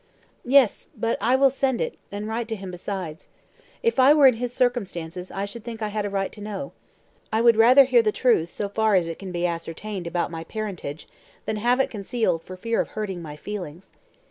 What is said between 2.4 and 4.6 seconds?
to him besides. If I were in his